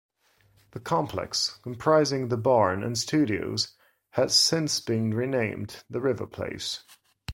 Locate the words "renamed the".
5.13-6.01